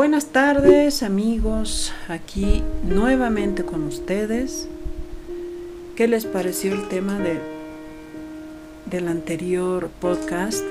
Buenas 0.00 0.28
tardes 0.28 1.02
amigos, 1.02 1.92
aquí 2.08 2.62
nuevamente 2.82 3.64
con 3.64 3.84
ustedes. 3.84 4.66
¿Qué 5.94 6.08
les 6.08 6.24
pareció 6.24 6.72
el 6.72 6.88
tema 6.88 7.18
de, 7.18 7.38
del 8.86 9.08
anterior 9.08 9.90
podcast? 10.00 10.64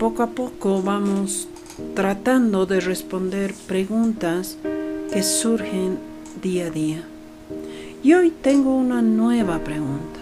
Poco 0.00 0.24
a 0.24 0.30
poco 0.30 0.82
vamos 0.82 1.46
tratando 1.94 2.66
de 2.66 2.80
responder 2.80 3.54
preguntas 3.68 4.58
que 5.12 5.22
surgen 5.22 6.00
día 6.42 6.66
a 6.66 6.70
día. 6.70 7.04
Y 8.02 8.14
hoy 8.14 8.32
tengo 8.42 8.74
una 8.74 9.02
nueva 9.02 9.60
pregunta. 9.60 10.18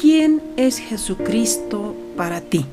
¿Quién 0.00 0.40
es 0.56 0.78
Jesucristo 0.78 1.94
para 2.16 2.40
ti? 2.40 2.64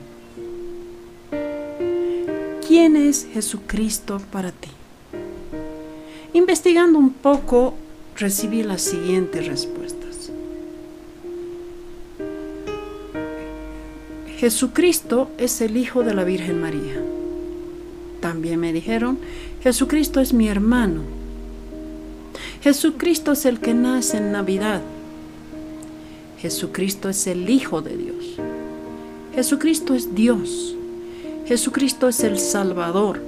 ¿Quién 2.73 2.95
es 2.95 3.27
Jesucristo 3.31 4.19
para 4.31 4.51
ti? 4.51 4.69
Investigando 6.33 6.97
un 6.97 7.11
poco, 7.11 7.75
recibí 8.17 8.63
las 8.63 8.81
siguientes 8.81 9.45
respuestas. 9.45 10.31
Jesucristo 14.37 15.29
es 15.37 15.61
el 15.61 15.77
Hijo 15.77 16.01
de 16.01 16.15
la 16.15 16.23
Virgen 16.23 16.59
María. 16.61 16.99
También 18.21 18.59
me 18.59 18.73
dijeron, 18.73 19.19
Jesucristo 19.61 20.19
es 20.19 20.33
mi 20.33 20.47
hermano. 20.47 21.01
Jesucristo 22.63 23.33
es 23.33 23.45
el 23.45 23.59
que 23.59 23.75
nace 23.75 24.17
en 24.17 24.31
Navidad. 24.31 24.81
Jesucristo 26.39 27.07
es 27.07 27.27
el 27.27 27.47
Hijo 27.51 27.83
de 27.83 27.97
Dios. 27.97 28.39
Jesucristo 29.35 29.93
es 29.93 30.15
Dios. 30.15 30.73
Jesucristo 31.45 32.07
es 32.07 32.23
el 32.23 32.39
Salvador. 32.39 33.21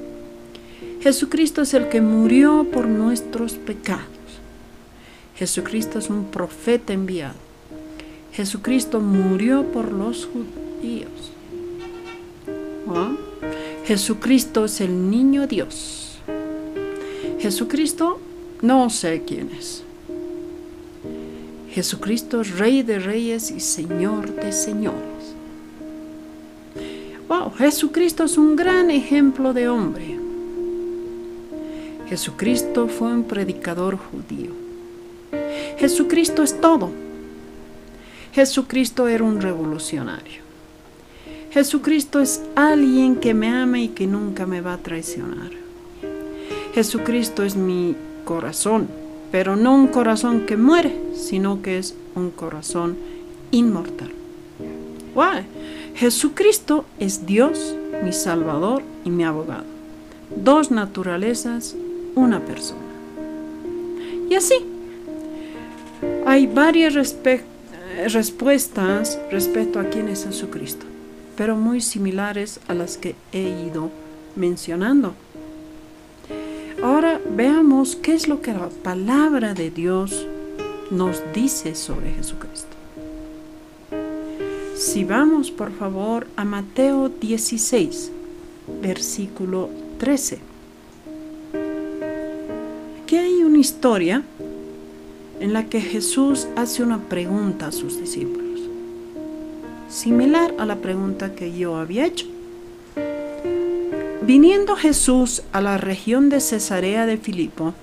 Jesucristo 1.02 1.62
es 1.62 1.74
el 1.74 1.90
que 1.90 2.02
murió 2.02 2.66
por 2.71 2.88
nuestros 2.88 3.54
pecados. 3.54 4.08
Jesucristo 5.35 5.99
es 5.99 6.10
un 6.10 6.26
profeta 6.26 6.93
enviado. 6.93 7.36
Jesucristo 8.32 8.99
murió 9.02 9.63
por 9.71 9.91
los 9.91 10.27
judíos. 10.27 11.32
¿Ah? 12.88 13.13
Jesucristo 13.86 14.66
es 14.66 14.82
el 14.82 15.10
niño 15.10 15.48
Dios. 15.48 16.18
Jesucristo 17.40 18.20
no 18.62 18.90
sé 18.90 19.24
quién 19.27 19.52
es. 19.52 19.84
Jesucristo 21.71 22.41
es 22.41 22.58
Rey 22.58 22.84
de 22.84 22.99
Reyes 22.99 23.52
y 23.52 23.60
Señor 23.60 24.34
de 24.34 24.52
Señores. 24.54 25.15
Jesucristo 27.58 28.26
es 28.26 28.38
un 28.38 28.58
gran 28.58 28.92
ejemplo 28.92 29.54
de 29.54 29.70
hombre. 29.70 30.20
Jesucristo 32.10 32.90
fue 32.90 33.14
un 33.14 33.24
predicador 33.24 33.98
judío. 33.98 34.52
Jesucristo 35.78 36.44
es 36.44 36.60
todo. 36.60 36.92
Jesucristo 38.34 39.08
era 39.08 39.24
un 39.24 39.40
revolucionario. 39.40 40.44
Jesucristo 41.52 42.20
es 42.20 42.42
alguien 42.56 43.16
que 43.16 43.34
me 43.34 43.48
ama 43.48 43.80
y 43.80 43.88
que 43.88 44.06
nunca 44.06 44.46
me 44.46 44.60
va 44.60 44.74
a 44.74 44.78
traicionar. 44.78 45.52
Jesucristo 46.74 47.44
es 47.44 47.56
mi 47.56 47.96
corazón, 48.26 48.90
pero 49.32 49.56
no 49.56 49.74
un 49.74 49.88
corazón 49.88 50.46
que 50.46 50.58
muere, 50.58 50.94
sino 51.16 51.62
que 51.62 51.78
es 51.78 51.96
un 52.16 52.32
corazón 52.32 52.98
inmortal. 53.52 54.12
Wow. 55.14 55.46
Jesucristo 55.96 56.84
es 56.99 57.26
Dios, 57.26 57.74
mi 58.04 58.12
Salvador 58.12 58.84
y 59.05 59.10
mi 59.10 59.24
abogado. 59.24 59.63
Dos 60.35 60.70
naturalezas, 60.70 61.74
una 62.15 62.41
persona. 62.41 62.82
Y 64.30 64.36
así, 64.36 64.56
hay 66.25 66.47
varias 66.47 66.96
respuestas 68.12 69.20
respecto 69.31 69.80
a 69.80 69.86
quién 69.86 70.09
es 70.09 70.25
Jesucristo, 70.25 70.86
pero 71.38 71.56
muy 71.56 71.80
similares 71.80 72.59
a 72.68 72.74
las 72.74 72.97
que 72.97 73.16
he 73.31 73.68
ido 73.68 73.90
mencionando. 74.36 75.14
Ahora 76.84 77.22
veamos 77.30 77.96
qué 77.96 78.16
es 78.16 78.28
lo 78.28 78.41
que 78.41 78.52
la 78.52 78.68
palabra 78.84 79.53
de 79.53 79.72
Dios 79.72 80.28
nos 80.91 81.24
dice 81.34 81.74
sobre 81.74 82.12
Jesucristo. 82.12 82.75
Si 84.85 85.03
vamos 85.03 85.50
por 85.50 85.72
favor 85.72 86.28
a 86.35 86.46
Mateo 86.46 87.09
16, 87.09 88.12
versículo 88.84 89.72
13. 89.97 90.38
Aquí 93.01 93.18
hay 93.18 93.41
una 93.41 93.57
historia 93.57 94.22
en 95.40 95.53
la 95.53 95.66
que 95.66 95.81
Jesús 95.81 96.47
hace 96.56 96.84
una 96.84 97.00
pregunta 97.00 97.66
a 97.68 97.72
sus 97.72 98.00
discípulos, 98.00 98.62
similar 99.90 100.53
a 100.59 100.68
la 100.68 100.75
pregunta 100.75 101.34
que 101.34 101.52
yo 101.57 101.78
había 101.78 102.06
hecho. 102.06 102.28
Viniendo 104.22 104.75
Jesús 104.75 105.41
a 105.52 105.62
la 105.62 105.79
región 105.79 106.29
de 106.29 106.40
Cesarea 106.40 107.07
de 107.07 107.17
Filipo, 107.17 107.73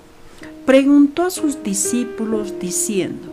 preguntó 0.65 1.23
a 1.23 1.31
sus 1.31 1.63
discípulos 1.63 2.61
diciendo, 2.61 3.32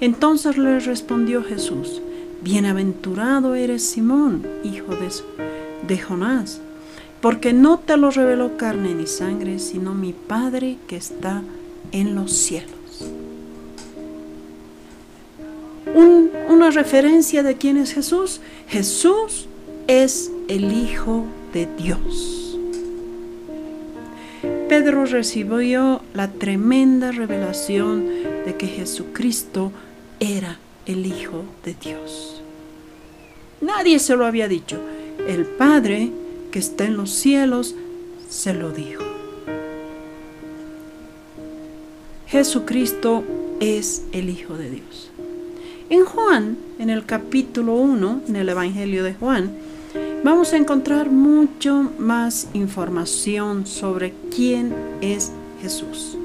Entonces 0.00 0.56
le 0.56 0.78
respondió 0.80 1.42
Jesús, 1.42 2.00
Bienaventurado 2.42 3.56
eres 3.56 3.82
Simón, 3.82 4.46
hijo 4.62 4.94
de, 5.86 5.98
Jonás, 5.98 6.60
porque 7.20 7.52
no 7.52 7.78
te 7.78 7.96
lo 7.96 8.10
reveló 8.10 8.56
carne 8.56 8.94
ni 8.94 9.06
sangre, 9.06 9.58
sino 9.58 9.94
mi 9.94 10.12
Padre 10.12 10.78
que 10.86 10.96
está 10.96 11.42
en 11.90 12.14
los 12.14 12.32
cielos. 12.32 12.78
una 16.48 16.70
referencia 16.70 17.42
de 17.42 17.56
quién 17.56 17.76
es 17.76 17.92
Jesús. 17.92 18.40
Jesús 18.68 19.46
es 19.86 20.30
el 20.48 20.72
Hijo 20.72 21.24
de 21.52 21.68
Dios. 21.76 22.58
Pedro 24.68 25.06
recibió 25.06 26.02
la 26.14 26.30
tremenda 26.30 27.10
revelación 27.10 28.06
de 28.44 28.54
que 28.56 28.66
Jesucristo 28.66 29.72
era 30.20 30.58
el 30.86 31.06
Hijo 31.06 31.44
de 31.64 31.74
Dios. 31.74 32.42
Nadie 33.60 33.98
se 33.98 34.16
lo 34.16 34.26
había 34.26 34.48
dicho. 34.48 34.78
El 35.26 35.44
Padre 35.44 36.10
que 36.50 36.58
está 36.58 36.84
en 36.84 36.96
los 36.96 37.10
cielos 37.10 37.74
se 38.28 38.54
lo 38.54 38.70
dijo. 38.70 39.02
Jesucristo 42.26 43.24
es 43.60 44.04
el 44.12 44.28
Hijo 44.28 44.56
de 44.56 44.70
Dios. 44.70 45.10
En 45.90 46.04
Juan, 46.04 46.58
en 46.78 46.90
el 46.90 47.06
capítulo 47.06 47.74
1, 47.76 48.22
en 48.28 48.36
el 48.36 48.48
Evangelio 48.50 49.02
de 49.02 49.14
Juan, 49.14 49.50
vamos 50.22 50.52
a 50.52 50.58
encontrar 50.58 51.10
mucho 51.10 51.90
más 51.98 52.48
información 52.52 53.66
sobre 53.66 54.12
quién 54.30 54.74
es 55.00 55.32
Jesús. 55.62 56.17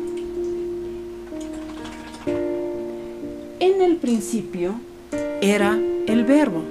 Principio 4.04 4.76
era 5.40 5.80
el 6.08 6.26
verbo, 6.26 6.62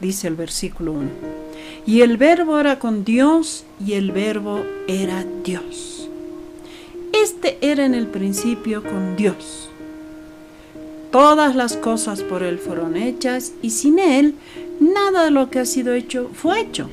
dice 0.00 0.26
el 0.26 0.34
versículo 0.34 0.90
1. 0.90 1.08
Y 1.86 2.00
el 2.00 2.16
verbo 2.16 2.58
era 2.58 2.80
con 2.80 3.04
Dios 3.04 3.64
y 3.78 3.92
el 3.92 4.10
verbo 4.10 4.60
era 4.88 5.24
Dios. 5.44 6.08
Este 7.12 7.58
era 7.60 7.86
en 7.86 7.94
el 7.94 8.08
principio 8.08 8.82
con 8.82 9.14
Dios. 9.14 9.70
Todas 11.12 11.54
las 11.54 11.76
cosas 11.76 12.22
por 12.24 12.42
Él 12.42 12.58
fueron 12.58 12.96
hechas 12.96 13.52
y 13.62 13.70
sin 13.70 14.00
Él 14.00 14.34
nada 14.80 15.26
de 15.26 15.30
lo 15.30 15.48
que 15.48 15.60
ha 15.60 15.64
sido 15.64 15.94
hecho 15.94 16.28
fue 16.34 16.60
hecho. 16.60 16.90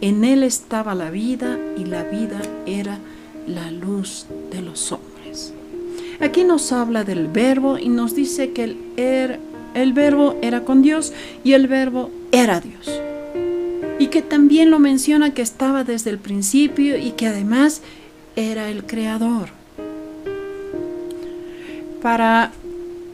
En 0.00 0.22
Él 0.22 0.44
estaba 0.44 0.94
la 0.94 1.10
vida 1.10 1.58
y 1.76 1.86
la 1.86 2.04
vida 2.04 2.40
era 2.66 3.00
la 3.48 3.72
luz 3.72 4.26
de 4.52 4.62
los 4.62 4.92
hombres. 4.92 5.11
Aquí 6.22 6.44
nos 6.44 6.72
habla 6.72 7.04
del 7.04 7.26
verbo 7.26 7.78
y 7.78 7.88
nos 7.88 8.14
dice 8.14 8.52
que 8.52 8.64
el, 8.64 8.76
er, 8.96 9.40
el 9.74 9.92
verbo 9.92 10.36
era 10.40 10.64
con 10.64 10.80
Dios 10.80 11.12
y 11.44 11.52
el 11.52 11.66
verbo 11.66 12.10
era 12.30 12.60
Dios. 12.60 12.90
¿Y 13.98 14.06
que 14.06 14.22
también 14.22 14.70
lo 14.70 14.78
menciona 14.78 15.34
que 15.34 15.42
estaba 15.42 15.84
desde 15.84 16.10
el 16.10 16.18
principio 16.18 16.96
y 16.96 17.12
que 17.12 17.26
además 17.26 17.82
era 18.36 18.70
el 18.70 18.84
creador. 18.84 19.50
Para 22.00 22.52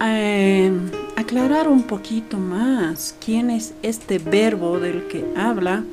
eh, 0.05 0.71
aclarar 1.17 1.69
un 1.69 1.83
poquito 1.83 2.39
más 2.39 3.17
quién 3.25 3.51
es 3.51 3.75
este 3.83 4.19
verbo 4.19 4.79
del 4.79 5.09
que 5.09 5.25
habla, 5.37 5.85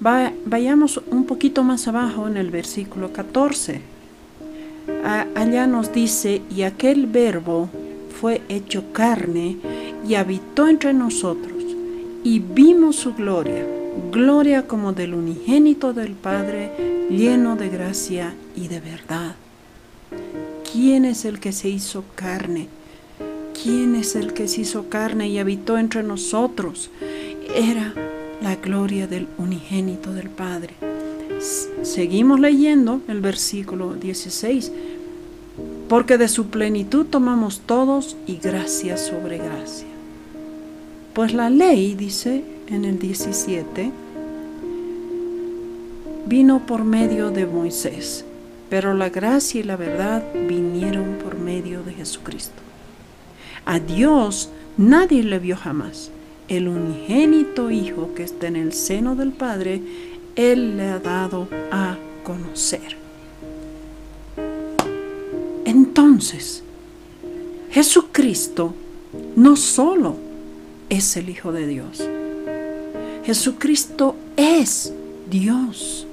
vayamos 0.00 1.00
un 1.10 1.24
poquito 1.24 1.64
más 1.64 1.88
abajo 1.88 2.28
en 2.28 2.36
el 2.36 2.50
versículo 2.50 3.12
14. 3.12 3.97
Allá 5.08 5.66
nos 5.66 5.92
dice, 5.92 6.42
y 6.54 6.62
aquel 6.62 7.06
verbo 7.06 7.70
fue 8.20 8.42
hecho 8.48 8.92
carne 8.92 9.56
y 10.06 10.14
habitó 10.14 10.68
entre 10.68 10.92
nosotros, 10.92 11.64
y 12.24 12.40
vimos 12.40 12.96
su 12.96 13.14
gloria, 13.14 13.64
gloria 14.12 14.66
como 14.66 14.92
del 14.92 15.14
unigénito 15.14 15.92
del 15.92 16.12
Padre, 16.12 17.06
lleno 17.10 17.56
de 17.56 17.68
gracia 17.68 18.34
y 18.54 18.68
de 18.68 18.80
verdad. 18.80 19.34
¿Quién 20.70 21.04
es 21.04 21.24
el 21.24 21.40
que 21.40 21.52
se 21.52 21.68
hizo 21.70 22.04
carne? 22.14 22.68
¿Quién 23.62 23.94
es 23.94 24.14
el 24.14 24.34
que 24.34 24.46
se 24.46 24.60
hizo 24.60 24.88
carne 24.88 25.28
y 25.28 25.38
habitó 25.38 25.78
entre 25.78 26.02
nosotros? 26.02 26.90
Era 27.54 27.94
la 28.42 28.56
gloria 28.56 29.06
del 29.06 29.26
unigénito 29.38 30.12
del 30.12 30.28
Padre. 30.28 30.74
Seguimos 31.82 32.40
leyendo 32.40 33.00
el 33.08 33.20
versículo 33.20 33.94
16. 33.94 34.70
Porque 35.88 36.18
de 36.18 36.28
su 36.28 36.48
plenitud 36.48 37.06
tomamos 37.06 37.60
todos 37.60 38.16
y 38.26 38.36
gracia 38.36 38.96
sobre 38.96 39.38
gracia. 39.38 39.88
Pues 41.14 41.32
la 41.32 41.50
ley, 41.50 41.94
dice 41.94 42.44
en 42.68 42.84
el 42.84 42.98
17, 42.98 43.90
vino 46.26 46.66
por 46.66 46.84
medio 46.84 47.30
de 47.30 47.46
Moisés, 47.46 48.24
pero 48.68 48.92
la 48.94 49.08
gracia 49.08 49.60
y 49.60 49.64
la 49.64 49.76
verdad 49.76 50.22
vinieron 50.34 51.16
por 51.24 51.38
medio 51.38 51.82
de 51.82 51.94
Jesucristo. 51.94 52.62
A 53.64 53.80
Dios 53.80 54.50
nadie 54.76 55.22
le 55.22 55.38
vio 55.38 55.56
jamás 55.56 56.10
el 56.48 56.68
unigénito 56.68 57.70
Hijo 57.70 58.14
que 58.14 58.24
está 58.24 58.46
en 58.48 58.56
el 58.56 58.72
seno 58.72 59.14
del 59.14 59.32
Padre, 59.32 59.82
Él 60.34 60.76
le 60.76 60.88
ha 60.88 60.98
dado 60.98 61.48
a 61.70 61.96
conocer. 62.24 63.07
Entonces, 66.18 66.64
Jesucristo 67.70 68.74
no 69.36 69.54
solo 69.54 70.16
es 70.88 71.16
el 71.16 71.28
Hijo 71.28 71.52
de 71.52 71.64
Dios, 71.68 72.02
Jesucristo 73.24 74.16
es 74.36 74.92
Dios. 75.30 76.08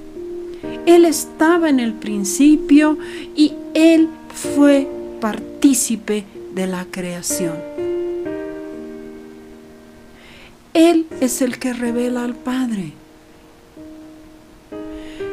Él 0.86 1.06
estaba 1.06 1.68
en 1.68 1.80
el 1.80 1.92
principio 1.92 2.96
y 3.34 3.54
Él 3.74 4.08
fue 4.32 4.88
partícipe 5.20 6.24
de 6.54 6.68
la 6.68 6.86
creación. 6.88 7.56
Él 10.72 11.06
es 11.20 11.42
el 11.42 11.58
que 11.58 11.72
revela 11.72 12.22
al 12.22 12.36
Padre. 12.36 12.92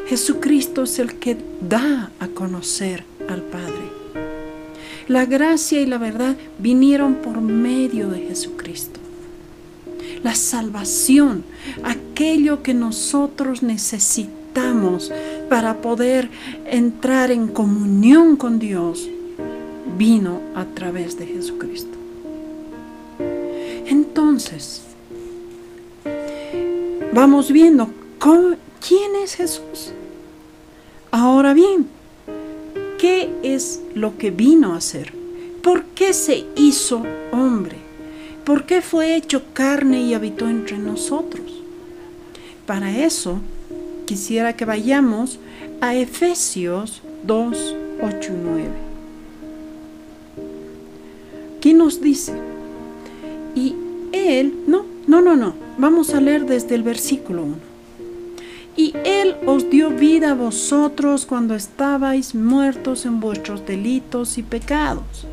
Jesucristo 0.08 0.82
es 0.82 0.98
el 0.98 1.20
que 1.20 1.38
da 1.62 2.10
a 2.20 2.28
conocer 2.30 3.04
al 3.30 3.44
Padre. 3.44 4.03
La 5.08 5.26
gracia 5.26 5.82
y 5.82 5.86
la 5.86 5.98
verdad 5.98 6.36
vinieron 6.60 7.16
por 7.16 7.42
medio 7.42 8.10
de 8.10 8.28
Jesucristo. 8.28 9.00
La 10.24 10.36
salvación, 10.36 11.44
aquello 11.84 12.64
que 12.64 12.74
nosotros 12.74 13.64
necesitamos 13.64 15.12
para 15.50 15.82
poder 15.82 16.30
entrar 16.66 17.32
en 17.32 17.48
comunión 17.48 18.38
con 18.38 18.60
Dios, 18.60 19.10
vino 19.98 20.40
a 20.56 20.66
través 20.66 21.18
de 21.18 21.26
Jesucristo. 21.28 21.98
Entonces, 23.86 24.84
vamos 27.14 27.52
viendo 27.52 27.90
quién 28.88 29.16
es 29.22 29.36
Jesús. 29.36 29.92
Ahora 31.12 31.54
bien, 31.54 31.88
¿qué 33.04 33.30
es 33.44 33.82
lo 33.96 34.18
que 34.18 34.32
vino 34.32 34.72
a 34.72 34.78
hacer? 34.78 35.12
¿Por 35.62 35.84
qué 35.88 36.14
se 36.14 36.46
hizo 36.56 37.04
hombre? 37.34 37.76
¿Por 38.46 38.66
qué 38.66 38.82
fue 38.82 39.18
hecho 39.18 39.44
carne 39.52 40.04
y 40.04 40.14
habitó 40.14 40.48
entre 40.48 40.78
nosotros? 40.78 41.44
Para 42.66 42.98
eso 42.98 43.42
quisiera 44.06 44.56
que 44.56 44.64
vayamos 44.64 45.38
a 45.82 45.96
Efesios 45.96 47.02
2, 47.24 47.76
8 48.02 48.32
y 48.32 48.38
9. 48.42 48.70
¿Qué 51.60 51.74
nos 51.74 52.00
dice? 52.00 52.32
Y 53.54 53.76
él, 54.14 54.64
no, 54.66 54.86
no, 55.08 55.22
no, 55.22 55.36
no. 55.36 55.56
Vamos 55.78 56.14
a 56.14 56.22
leer 56.22 56.46
desde 56.46 56.76
el 56.76 56.84
versículo 56.84 57.44
1. 57.44 57.73
Y 58.76 58.94
Él 59.04 59.36
os 59.46 59.70
dio 59.70 59.90
vida 59.92 60.32
a 60.32 60.36
vosotros 60.36 61.26
cuando 61.26 61.56
estabais 61.56 62.34
muertos 62.34 63.06
en 63.06 63.20
vuestros 63.20 63.66
delitos 63.66 64.38
y 64.38 64.44
pecados, 64.44 65.28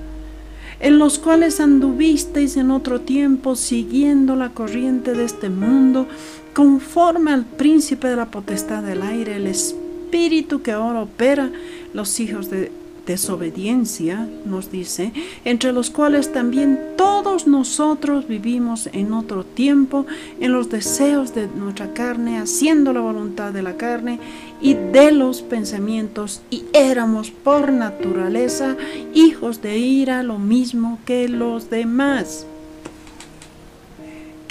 en 0.79 0.99
los 0.99 1.19
cuales 1.19 1.61
anduvisteis 1.61 2.57
en 2.57 2.71
otro 2.71 3.01
tiempo 3.01 3.57
siguiendo 3.57 4.37
la 4.37 4.51
corriente 4.51 5.13
de 5.13 5.25
este 5.25 5.49
mundo, 5.49 6.07
conforme 6.55 7.33
al 7.33 7.45
príncipe 7.45 8.09
de 8.09 8.17
la 8.17 8.31
potestad 8.31 8.83
del 8.83 9.03
aire, 9.03 9.37
el 9.37 9.47
espíritu 9.47 10.61
que 10.63 10.73
ahora 10.73 11.03
opera 11.03 11.51
los 11.95 12.21
hijos 12.21 12.51
de 12.51 12.71
desobediencia, 13.11 14.29
nos 14.45 14.71
dice, 14.71 15.13
entre 15.45 15.73
los 15.73 15.91
cuales 15.91 16.33
también 16.33 16.79
todos 16.97 17.49
nosotros 17.49 18.29
vivimos 18.29 18.89
en 18.93 19.13
otro 19.13 19.43
tiempo, 19.43 20.07
en 20.39 20.53
los 20.53 20.71
deseos 20.71 21.35
de 21.35 21.49
nuestra 21.49 21.93
carne, 21.93 22.39
haciendo 22.39 22.93
la 22.93 23.01
voluntad 23.01 23.53
de 23.53 23.63
la 23.63 23.77
carne 23.77 24.21
y 24.63 24.75
de 24.75 25.11
los 25.11 25.43
pensamientos, 25.43 26.41
y 26.51 26.63
éramos 26.73 27.33
por 27.33 27.73
naturaleza 27.73 28.77
hijos 29.13 29.61
de 29.61 29.79
ira, 29.79 30.23
lo 30.23 30.39
mismo 30.39 31.01
que 31.05 31.29
los 31.29 31.69
demás. 31.69 32.47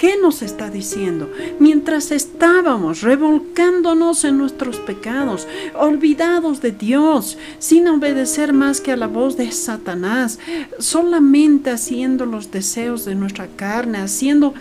¿Qué 0.00 0.16
nos 0.16 0.40
está 0.40 0.70
diciendo? 0.70 1.30
Mientras 1.58 2.10
estábamos 2.10 3.02
revolcándonos 3.02 4.24
en 4.24 4.38
nuestros 4.38 4.78
pecados, 4.78 5.46
olvidados 5.78 6.62
de 6.62 6.72
Dios, 6.72 7.36
sin 7.58 7.86
obedecer 7.86 8.54
más 8.54 8.80
que 8.80 8.92
a 8.92 8.96
la 8.96 9.08
voz 9.08 9.36
de 9.36 9.52
Satanás, 9.52 10.38
solamente 10.78 11.68
haciendo 11.68 12.24
los 12.24 12.50
deseos 12.50 13.04
de 13.04 13.14
nuestra 13.14 13.46
carne, 13.46 13.98
haciendo 13.98 14.54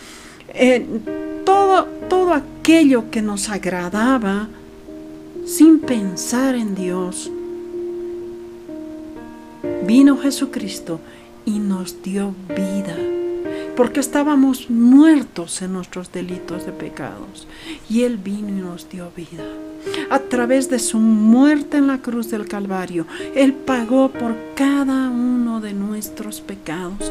eh, 0.50 0.86
todo, 1.46 1.86
todo 2.10 2.34
aquello 2.34 3.10
que 3.10 3.22
nos 3.22 3.48
agradaba, 3.48 4.50
sin 5.46 5.80
pensar 5.80 6.56
en 6.56 6.75
Dios, 6.75 7.32
vino 9.88 10.18
Jesucristo 10.18 11.00
y 11.46 11.60
nos 11.60 12.04
dio 12.04 12.36
vida 12.50 13.19
porque 13.80 14.02
estábamos 14.02 14.70
muertos 14.70 15.62
en 15.62 15.72
nuestros 15.72 16.12
delitos 16.12 16.66
de 16.66 16.74
pecados. 16.74 17.48
Y 17.90 18.04
Él 18.04 18.18
vino 18.18 18.50
y 18.50 18.60
nos 18.60 18.90
dio 18.90 19.10
vida. 19.16 19.46
A 20.10 20.20
través 20.20 20.70
de 20.70 20.80
su 20.80 21.00
muerte 21.00 21.78
en 21.78 21.88
la 21.88 22.00
cruz 22.00 22.30
del 22.30 22.46
Calvario, 22.46 23.08
Él 23.36 23.54
pagó 23.54 24.10
por 24.10 24.36
cada 24.54 25.10
uno 25.10 25.62
de 25.62 25.72
nuestros 25.72 26.42
pecados, 26.42 27.10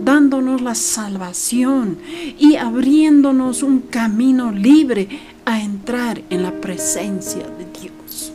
dándonos 0.00 0.60
la 0.60 0.74
salvación 0.74 1.96
y 2.38 2.56
abriéndonos 2.56 3.62
un 3.62 3.80
camino 3.80 4.52
libre 4.52 5.08
a 5.46 5.62
entrar 5.62 6.20
en 6.28 6.42
la 6.42 6.52
presencia 6.60 7.44
de 7.44 7.80
Dios. 7.80 8.34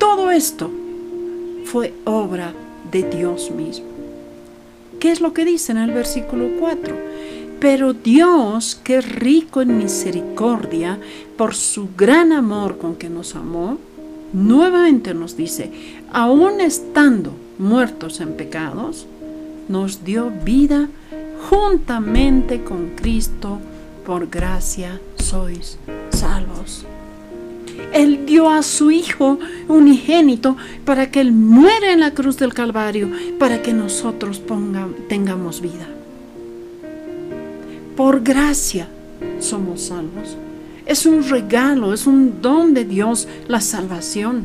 Todo 0.00 0.32
esto 0.32 0.68
fue 1.64 1.94
obra 2.04 2.52
de 2.92 3.02
Dios 3.02 3.50
mismo. 3.50 3.86
¿Qué 5.00 5.10
es 5.10 5.20
lo 5.20 5.32
que 5.32 5.44
dice 5.44 5.72
en 5.72 5.78
el 5.78 5.90
versículo 5.90 6.48
4? 6.60 6.96
Pero 7.58 7.92
Dios, 7.92 8.80
que 8.84 8.98
es 8.98 9.08
rico 9.08 9.62
en 9.62 9.78
misericordia, 9.78 10.98
por 11.36 11.54
su 11.54 11.88
gran 11.96 12.32
amor 12.32 12.78
con 12.78 12.94
que 12.94 13.08
nos 13.08 13.34
amó, 13.34 13.78
nuevamente 14.32 15.14
nos 15.14 15.36
dice, 15.36 15.72
aun 16.12 16.60
estando 16.60 17.32
muertos 17.58 18.20
en 18.20 18.34
pecados, 18.36 19.06
nos 19.68 20.04
dio 20.04 20.30
vida 20.44 20.88
juntamente 21.50 22.62
con 22.62 22.90
Cristo, 22.90 23.58
por 24.04 24.28
gracia 24.28 25.00
sois 25.16 25.78
salvos. 26.10 26.84
Él 27.92 28.26
dio 28.26 28.50
a 28.50 28.62
su 28.62 28.90
Hijo 28.90 29.38
unigénito 29.68 30.56
para 30.84 31.10
que 31.10 31.20
Él 31.20 31.32
muera 31.32 31.92
en 31.92 32.00
la 32.00 32.12
cruz 32.12 32.36
del 32.38 32.54
Calvario, 32.54 33.10
para 33.38 33.62
que 33.62 33.72
nosotros 33.72 34.42
tengamos 35.08 35.60
vida. 35.60 35.86
Por 37.96 38.22
gracia 38.22 38.88
somos 39.40 39.82
salvos. 39.82 40.36
Es 40.86 41.06
un 41.06 41.28
regalo, 41.28 41.92
es 41.92 42.06
un 42.06 42.40
don 42.42 42.74
de 42.74 42.84
Dios 42.84 43.28
la 43.48 43.60
salvación. 43.60 44.44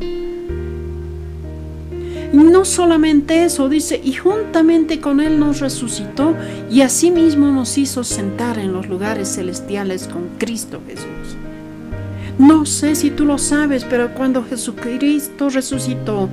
No 2.32 2.64
solamente 2.66 3.44
eso, 3.44 3.68
dice, 3.68 4.00
y 4.04 4.12
juntamente 4.12 5.00
con 5.00 5.20
Él 5.20 5.40
nos 5.40 5.60
resucitó 5.60 6.36
y 6.70 6.82
asimismo 6.82 7.46
nos 7.46 7.78
hizo 7.78 8.04
sentar 8.04 8.58
en 8.58 8.72
los 8.72 8.86
lugares 8.86 9.34
celestiales 9.34 10.06
con 10.08 10.28
Cristo 10.38 10.80
Jesús. 10.86 11.47
No 12.38 12.66
sé 12.66 12.94
si 12.94 13.10
tú 13.10 13.24
lo 13.24 13.36
sabes, 13.36 13.84
pero 13.84 14.14
cuando 14.14 14.44
Jesucristo 14.44 15.50
resucitó, 15.50 16.28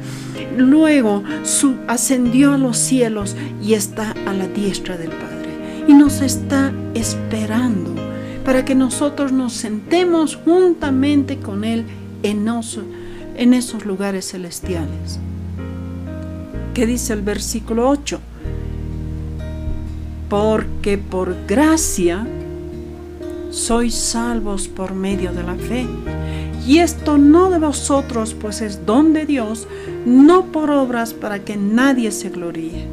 luego 0.55 1.23
ascendió 1.87 2.53
a 2.53 2.59
los 2.59 2.77
cielos 2.77 3.35
y 3.61 3.73
está 3.73 4.13
a 4.27 4.33
la 4.33 4.47
diestra 4.47 4.97
del 4.97 5.09
Padre. 5.09 5.85
Y 5.87 5.93
nos 5.93 6.21
está 6.21 6.71
esperando 6.93 7.95
para 8.45 8.63
que 8.63 8.75
nosotros 8.75 9.31
nos 9.31 9.53
sentemos 9.53 10.35
juntamente 10.35 11.37
con 11.39 11.63
Él 11.63 11.85
en, 12.21 12.47
en 13.35 13.53
esos 13.55 13.85
lugares 13.85 14.29
celestiales. 14.29 15.19
¿Qué 16.75 16.85
dice 16.85 17.13
el 17.13 17.23
versículo 17.23 17.89
8? 17.89 18.19
Porque 20.29 20.99
por 20.99 21.35
gracia 21.47 22.27
sois 23.55 23.95
salvos 23.95 24.67
por 24.67 24.93
medio 24.93 25.31
de 25.31 25.43
la 25.43 25.55
fe. 25.55 25.87
Y 26.67 26.79
esto 26.79 27.17
no 27.17 27.49
de 27.49 27.57
vosotros, 27.57 28.35
pues 28.39 28.61
es 28.61 28.85
don 28.85 29.13
de 29.13 29.25
Dios, 29.25 29.67
no 30.05 30.45
por 30.51 30.69
obras 30.69 31.13
para 31.13 31.39
que 31.39 31.55
nadie 31.55 32.11
se 32.11 32.29
gloríe. 32.29 32.85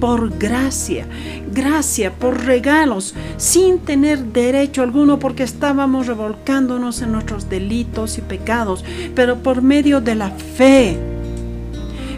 Por 0.00 0.36
gracia, 0.36 1.06
gracia, 1.52 2.12
por 2.12 2.44
regalos, 2.44 3.14
sin 3.36 3.78
tener 3.78 4.18
derecho 4.32 4.82
alguno 4.82 5.20
porque 5.20 5.44
estábamos 5.44 6.08
revolcándonos 6.08 7.00
en 7.02 7.12
nuestros 7.12 7.48
delitos 7.48 8.18
y 8.18 8.22
pecados, 8.22 8.84
pero 9.14 9.36
por 9.36 9.62
medio 9.62 10.00
de 10.00 10.14
la 10.16 10.30
fe 10.30 10.98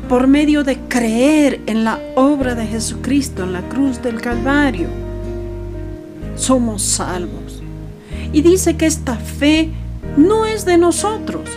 por 0.08 0.26
medio 0.26 0.64
de 0.64 0.76
creer 0.80 1.62
en 1.66 1.82
la 1.82 1.98
obra 2.14 2.54
de 2.54 2.66
Jesucristo 2.66 3.42
en 3.42 3.54
la 3.54 3.62
cruz 3.62 4.02
del 4.02 4.20
Calvario. 4.20 5.03
Somos 6.36 6.82
salvos. 6.82 7.62
Y 8.32 8.42
dice 8.42 8.76
que 8.76 8.86
esta 8.86 9.16
fe 9.16 9.70
no 10.16 10.46
es 10.46 10.64
de 10.64 10.78
nosotros, 10.78 11.48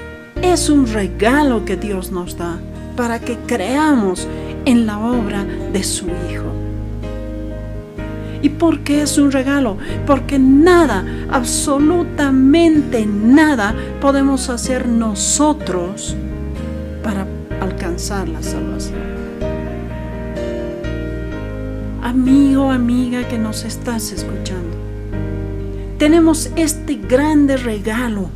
es 0.41 0.69
un 0.69 0.87
regalo 0.87 1.65
que 1.65 1.75
Dios 1.75 2.11
nos 2.11 2.37
da 2.37 2.59
para 2.95 3.19
que 3.19 3.37
creamos 3.45 4.27
en 4.65 4.85
la 4.85 4.99
obra 4.99 5.43
de 5.43 5.83
su 5.83 6.05
Hijo. 6.05 6.45
¿Y 8.41 8.49
por 8.49 8.81
qué 8.81 9.01
es 9.01 9.17
un 9.17 9.31
regalo? 9.31 9.77
Porque 10.05 10.37
nada, 10.37 11.03
absolutamente 11.31 13.05
nada 13.05 13.73
podemos 13.99 14.49
hacer 14.49 14.87
nosotros 14.87 16.15
para 17.03 17.25
alcanzar 17.61 18.27
la 18.29 18.43
salvación. 18.43 18.99
Amigo, 22.03 22.71
amiga 22.71 23.27
que 23.27 23.39
nos 23.39 23.63
estás 23.63 24.11
escuchando, 24.11 24.77
tenemos 25.97 26.51
este 26.55 26.95
grande 26.95 27.57
regalo. 27.57 28.29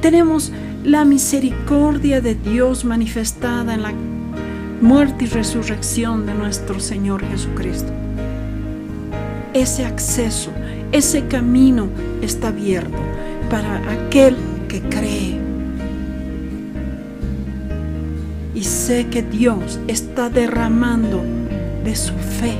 Tenemos 0.00 0.50
la 0.82 1.04
misericordia 1.04 2.20
de 2.20 2.34
Dios 2.34 2.84
manifestada 2.84 3.74
en 3.74 3.82
la 3.82 3.92
muerte 4.80 5.24
y 5.24 5.28
resurrección 5.28 6.26
de 6.26 6.34
nuestro 6.34 6.80
Señor 6.80 7.22
Jesucristo. 7.26 7.92
Ese 9.52 9.84
acceso, 9.84 10.50
ese 10.90 11.26
camino 11.26 11.88
está 12.22 12.48
abierto 12.48 12.98
para 13.50 13.76
aquel 13.92 14.36
que 14.68 14.80
cree 14.80 15.38
y 18.54 18.64
sé 18.64 19.06
que 19.08 19.22
Dios 19.22 19.78
está 19.86 20.30
derramando 20.30 21.22
de 21.84 21.94
su 21.94 22.14
fe, 22.14 22.54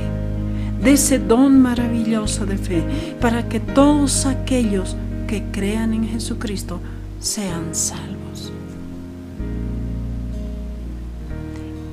de 0.81 0.93
ese 0.93 1.19
don 1.19 1.61
maravilloso 1.61 2.45
de 2.45 2.57
fe, 2.57 2.83
para 3.19 3.49
que 3.49 3.59
todos 3.59 4.25
aquellos 4.25 4.95
que 5.27 5.43
crean 5.51 5.93
en 5.93 6.07
Jesucristo 6.07 6.79
sean 7.19 7.73
salvos. 7.73 8.51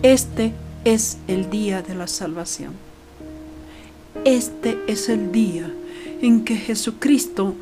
Este 0.02 0.52
es 0.84 1.18
el 1.28 1.48
día 1.48 1.80
de 1.82 1.94
la 1.94 2.06
salvación. 2.06 2.72
Este 4.24 4.78
es 4.86 5.08
el 5.08 5.32
día 5.32 5.70
en 6.20 6.44
que 6.44 6.56
Jesucristo 6.56 7.54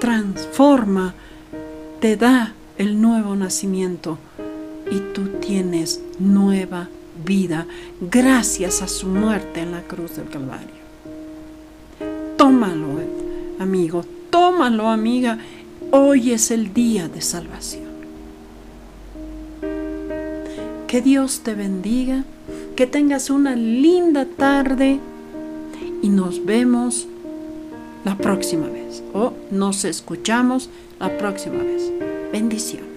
transforma, 0.00 1.14
te 2.00 2.16
da 2.16 2.52
el 2.78 3.00
nuevo 3.00 3.34
nacimiento 3.36 4.18
y 4.90 4.98
tú 5.14 5.28
tienes 5.40 6.00
nueva 6.18 6.88
vida 7.24 7.66
gracias 8.00 8.82
a 8.82 8.88
su 8.88 9.06
muerte 9.06 9.60
en 9.60 9.72
la 9.72 9.82
cruz 9.82 10.16
del 10.16 10.28
Calvario. 10.28 10.76
Tómalo, 12.36 13.00
amigo, 13.58 14.04
tómalo, 14.30 14.88
amiga. 14.88 15.38
Hoy 15.90 16.32
es 16.32 16.50
el 16.50 16.74
día 16.74 17.08
de 17.08 17.20
salvación. 17.20 17.86
Que 20.86 21.00
Dios 21.00 21.40
te 21.40 21.54
bendiga, 21.54 22.24
que 22.76 22.86
tengas 22.86 23.30
una 23.30 23.56
linda 23.56 24.24
tarde 24.24 25.00
y 26.02 26.08
nos 26.08 26.44
vemos 26.44 27.08
la 28.04 28.16
próxima 28.16 28.68
vez 28.68 29.02
o 29.12 29.32
nos 29.50 29.84
escuchamos 29.84 30.70
la 31.00 31.16
próxima 31.18 31.62
vez. 31.62 31.90
Bendiciones. 32.32 32.95